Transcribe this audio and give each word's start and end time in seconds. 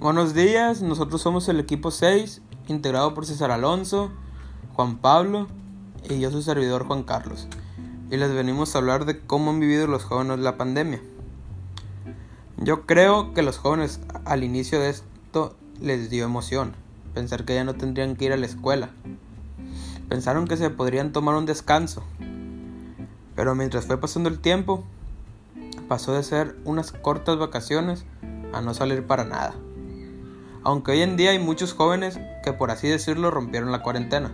Buenos 0.00 0.32
días, 0.32 0.80
nosotros 0.80 1.20
somos 1.20 1.48
el 1.48 1.58
equipo 1.58 1.90
6, 1.90 2.40
integrado 2.68 3.14
por 3.14 3.26
César 3.26 3.50
Alonso, 3.50 4.12
Juan 4.74 4.98
Pablo 4.98 5.48
y 6.08 6.20
yo 6.20 6.30
su 6.30 6.40
servidor 6.40 6.86
Juan 6.86 7.02
Carlos. 7.02 7.48
Y 8.08 8.16
les 8.16 8.32
venimos 8.32 8.72
a 8.72 8.78
hablar 8.78 9.06
de 9.06 9.18
cómo 9.18 9.50
han 9.50 9.58
vivido 9.58 9.88
los 9.88 10.04
jóvenes 10.04 10.38
la 10.38 10.56
pandemia. 10.56 11.02
Yo 12.58 12.86
creo 12.86 13.34
que 13.34 13.42
los 13.42 13.58
jóvenes 13.58 13.98
al 14.24 14.44
inicio 14.44 14.78
de 14.78 14.90
esto 14.90 15.56
les 15.80 16.10
dio 16.10 16.26
emoción, 16.26 16.74
pensar 17.12 17.44
que 17.44 17.56
ya 17.56 17.64
no 17.64 17.74
tendrían 17.74 18.14
que 18.14 18.26
ir 18.26 18.32
a 18.32 18.36
la 18.36 18.46
escuela. 18.46 18.90
Pensaron 20.08 20.46
que 20.46 20.56
se 20.56 20.70
podrían 20.70 21.10
tomar 21.10 21.34
un 21.34 21.44
descanso. 21.44 22.04
Pero 23.34 23.56
mientras 23.56 23.86
fue 23.86 23.98
pasando 23.98 24.28
el 24.28 24.38
tiempo, 24.38 24.84
pasó 25.88 26.12
de 26.12 26.22
ser 26.22 26.56
unas 26.64 26.92
cortas 26.92 27.36
vacaciones 27.36 28.04
a 28.52 28.60
no 28.60 28.74
salir 28.74 29.04
para 29.04 29.24
nada 29.24 29.56
aunque 30.68 30.92
hoy 30.92 31.00
en 31.00 31.16
día 31.16 31.30
hay 31.30 31.38
muchos 31.38 31.72
jóvenes 31.72 32.20
que 32.42 32.52
por 32.52 32.70
así 32.70 32.88
decirlo 32.88 33.30
rompieron 33.30 33.72
la 33.72 33.82
cuarentena, 33.82 34.30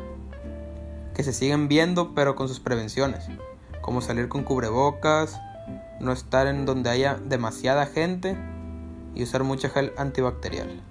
que 1.15 1.23
se 1.23 1.33
siguen 1.33 1.69
viendo 1.69 2.12
pero 2.12 2.34
con 2.34 2.48
sus 2.48 2.59
prevenciones, 2.59 3.27
como 3.83 4.01
salir 4.01 4.29
con 4.29 4.42
cubrebocas, 4.42 5.39
no 6.01 6.11
estar 6.11 6.48
en 6.48 6.66
donde 6.66 6.91
haya 6.91 7.20
demasiada 7.25 7.87
gente 7.87 8.37
y 9.15 9.23
usar 9.23 9.45
mucha 9.45 9.69
gel 9.69 9.92
antibacterial. 9.97 10.83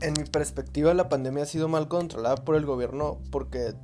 En 0.00 0.14
mi 0.16 0.24
perspectiva 0.24 0.94
la 0.94 1.10
pandemia 1.10 1.42
ha 1.42 1.46
sido 1.46 1.68
mal 1.68 1.86
controlada 1.86 2.36
por 2.36 2.56
el 2.56 2.64
gobierno 2.64 3.18
porque 3.30 3.74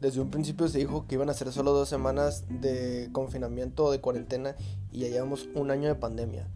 desde 0.00 0.22
un 0.22 0.30
principio 0.30 0.68
se 0.68 0.78
dijo 0.78 1.06
que 1.06 1.16
iban 1.16 1.28
a 1.28 1.34
ser 1.34 1.52
solo 1.52 1.72
dos 1.72 1.90
semanas 1.90 2.46
de 2.48 3.10
confinamiento 3.12 3.84
o 3.84 3.92
de 3.92 4.00
cuarentena 4.00 4.56
y 4.90 5.00
ya 5.00 5.08
llevamos 5.08 5.50
un 5.54 5.70
año 5.70 5.88
de 5.88 5.96
pandemia. 5.96 6.48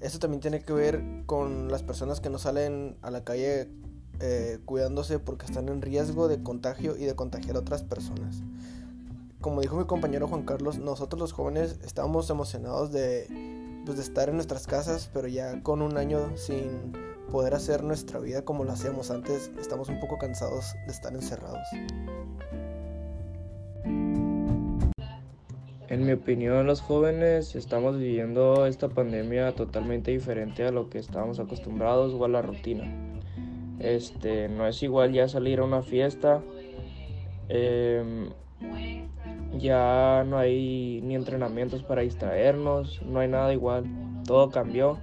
Esto 0.00 0.18
también 0.18 0.40
tiene 0.40 0.60
que 0.60 0.72
ver 0.72 1.02
con 1.26 1.70
las 1.70 1.82
personas 1.82 2.20
que 2.20 2.30
no 2.30 2.38
salen 2.38 2.96
a 3.02 3.10
la 3.10 3.24
calle 3.24 3.68
eh, 4.20 4.60
cuidándose 4.64 5.18
porque 5.18 5.46
están 5.46 5.68
en 5.68 5.82
riesgo 5.82 6.28
de 6.28 6.42
contagio 6.42 6.96
y 6.96 7.04
de 7.04 7.14
contagiar 7.16 7.56
a 7.56 7.60
otras 7.60 7.82
personas. 7.82 8.42
Como 9.40 9.60
dijo 9.60 9.76
mi 9.76 9.84
compañero 9.84 10.28
Juan 10.28 10.44
Carlos, 10.44 10.78
nosotros 10.78 11.18
los 11.18 11.32
jóvenes 11.32 11.78
estábamos 11.84 12.30
emocionados 12.30 12.92
de, 12.92 13.26
pues, 13.84 13.96
de 13.96 14.04
estar 14.04 14.28
en 14.28 14.36
nuestras 14.36 14.66
casas, 14.66 15.10
pero 15.12 15.26
ya 15.26 15.62
con 15.62 15.82
un 15.82 15.96
año 15.96 16.36
sin 16.36 16.92
poder 17.32 17.54
hacer 17.54 17.82
nuestra 17.82 18.20
vida 18.20 18.44
como 18.44 18.62
lo 18.62 18.72
hacíamos 18.72 19.10
antes, 19.10 19.50
estamos 19.58 19.88
un 19.88 19.98
poco 19.98 20.18
cansados 20.18 20.66
de 20.86 20.92
estar 20.92 21.12
encerrados. 21.14 21.66
En 25.92 26.06
mi 26.06 26.12
opinión, 26.12 26.66
los 26.66 26.80
jóvenes 26.80 27.54
estamos 27.54 27.98
viviendo 27.98 28.64
esta 28.64 28.88
pandemia 28.88 29.52
totalmente 29.52 30.10
diferente 30.10 30.64
a 30.64 30.70
lo 30.70 30.88
que 30.88 30.96
estábamos 30.96 31.38
acostumbrados 31.38 32.14
o 32.14 32.24
a 32.24 32.28
la 32.28 32.40
rutina. 32.40 32.90
Este, 33.78 34.48
no 34.48 34.66
es 34.66 34.82
igual 34.82 35.12
ya 35.12 35.28
salir 35.28 35.58
a 35.58 35.64
una 35.64 35.82
fiesta. 35.82 36.40
Em, 37.50 38.30
ya 39.58 40.24
no 40.26 40.38
hay 40.38 41.02
ni 41.02 41.14
entrenamientos 41.14 41.82
para 41.82 42.00
distraernos, 42.00 43.02
no 43.02 43.20
hay 43.20 43.28
nada 43.28 43.52
igual. 43.52 43.84
Todo 44.26 44.48
cambió. 44.48 44.98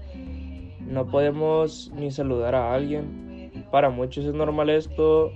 No 0.80 1.06
podemos 1.06 1.92
ni 1.96 2.10
saludar 2.10 2.56
a 2.56 2.74
alguien. 2.74 3.52
Para 3.70 3.92
muchos 3.92 4.26
es 4.26 4.34
normal 4.34 4.72
esto, 4.72 5.34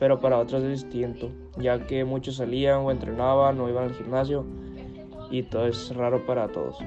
pero 0.00 0.18
para 0.18 0.40
otros 0.40 0.64
es 0.64 0.82
distinto, 0.82 1.30
ya 1.56 1.86
que 1.86 2.04
muchos 2.04 2.34
salían 2.34 2.78
o 2.80 2.90
entrenaban 2.90 3.60
o 3.60 3.68
iban 3.68 3.84
al 3.84 3.94
gimnasio 3.94 4.44
y 5.30 5.42
todo 5.42 5.66
es 5.66 5.94
raro 5.94 6.24
para 6.26 6.48
todos. 6.48 6.78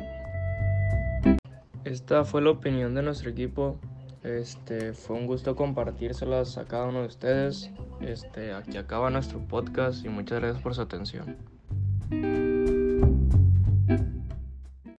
Esta 1.84 2.24
fue 2.24 2.42
la 2.42 2.52
opinión 2.52 2.94
de 2.96 3.02
nuestro 3.02 3.30
equipo. 3.30 3.78
Este, 4.24 4.94
fue 4.94 5.16
un 5.18 5.26
gusto 5.26 5.56
compartírselas 5.56 6.58
a 6.58 6.66
cada 6.66 6.88
uno 6.88 7.02
de 7.02 7.08
ustedes. 7.08 7.72
Este, 8.02 8.54
aquí 8.54 8.78
acaba 8.78 9.10
nuestro 9.10 9.40
podcast 9.40 10.06
y 10.06 10.10
muchas 10.10 10.40
gracias 10.42 10.62
por 10.62 10.76
su 10.76 10.82
atención. 10.82 11.38